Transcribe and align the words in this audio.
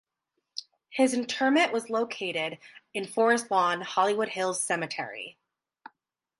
His 0.89 1.13
interment 1.13 1.71
was 1.71 1.91
located 1.91 2.57
in 2.91 3.05
Forest 3.05 3.51
Lawn- 3.51 3.81
Hollywood 3.81 4.29
Hills 4.29 4.59
Cemetery. 4.63 5.37